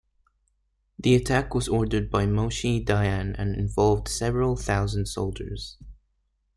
The 0.97 1.13
attack 1.13 1.53
was 1.53 1.67
ordered 1.67 2.09
by 2.09 2.25
Moshe 2.25 2.83
Dayan 2.83 3.35
and 3.37 3.55
involved 3.55 4.07
several 4.07 4.55
thousand 4.55 5.05
soldiers. 5.05 5.77